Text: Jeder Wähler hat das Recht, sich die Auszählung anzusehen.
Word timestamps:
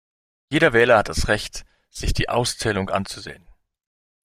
Jeder 0.49 0.73
Wähler 0.73 0.97
hat 0.97 1.09
das 1.09 1.27
Recht, 1.27 1.63
sich 1.91 2.11
die 2.11 2.27
Auszählung 2.27 2.89
anzusehen. 2.89 3.47